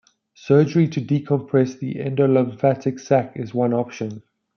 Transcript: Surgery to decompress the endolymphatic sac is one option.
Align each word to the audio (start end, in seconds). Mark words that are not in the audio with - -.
Surgery 0.33 0.87
to 0.87 0.99
decompress 0.99 1.77
the 1.77 1.93
endolymphatic 1.99 2.99
sac 2.99 3.33
is 3.37 3.53
one 3.53 3.71
option. 3.71 4.23